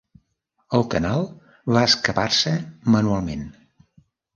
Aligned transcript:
El 0.77 0.85
canal 0.93 1.29
va 1.77 1.85
excavar-se 1.91 2.59
manualment. 2.97 3.51